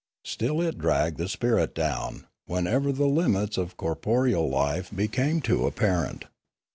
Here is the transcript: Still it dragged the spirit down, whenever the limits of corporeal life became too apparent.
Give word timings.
Still 0.23 0.61
it 0.63 0.79
dragged 0.79 1.19
the 1.19 1.29
spirit 1.29 1.75
down, 1.75 2.25
whenever 2.47 2.91
the 2.91 3.05
limits 3.05 3.55
of 3.55 3.77
corporeal 3.77 4.49
life 4.49 4.89
became 4.89 5.41
too 5.41 5.67
apparent. 5.67 6.25